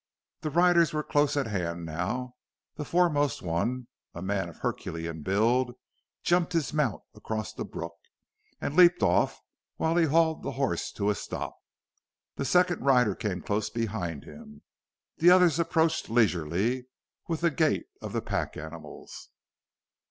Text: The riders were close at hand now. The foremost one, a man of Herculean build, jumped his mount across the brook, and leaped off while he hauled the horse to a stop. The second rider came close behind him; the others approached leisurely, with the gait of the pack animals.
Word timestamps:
The 0.39 0.49
riders 0.49 0.93
were 0.93 1.03
close 1.03 1.37
at 1.37 1.45
hand 1.45 1.85
now. 1.85 2.33
The 2.75 2.83
foremost 2.85 3.43
one, 3.43 3.85
a 4.15 4.21
man 4.23 4.49
of 4.49 4.57
Herculean 4.57 5.21
build, 5.21 5.75
jumped 6.23 6.53
his 6.53 6.73
mount 6.73 7.03
across 7.13 7.53
the 7.53 7.65
brook, 7.65 7.93
and 8.59 8.75
leaped 8.75 9.03
off 9.03 9.39
while 9.75 9.95
he 9.97 10.05
hauled 10.05 10.41
the 10.41 10.53
horse 10.53 10.91
to 10.93 11.11
a 11.11 11.13
stop. 11.13 11.55
The 12.35 12.45
second 12.45 12.83
rider 12.83 13.13
came 13.13 13.43
close 13.43 13.69
behind 13.69 14.23
him; 14.23 14.63
the 15.17 15.29
others 15.29 15.59
approached 15.59 16.09
leisurely, 16.09 16.87
with 17.27 17.41
the 17.41 17.51
gait 17.51 17.85
of 18.01 18.11
the 18.11 18.23
pack 18.23 18.57
animals. 18.57 19.29